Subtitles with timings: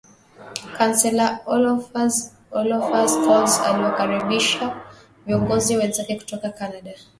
[0.77, 1.27] Kansela
[2.65, 4.75] Olaf Scholz aliwakaribisha
[5.25, 6.91] viongozi wenzake kutoka Canada